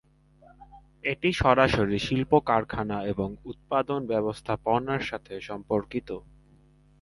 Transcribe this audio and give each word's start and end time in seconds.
এটি 1.03 1.29
সরাসরি 1.41 1.97
শিল্প 1.99 2.31
কারখানা 2.49 2.97
এবং 3.03 3.29
উৎপাদন 3.45 3.99
ব্যবস্থাপনার 4.07 5.01
সাথে 5.01 5.33
সম্পর্কিত। 5.41 6.09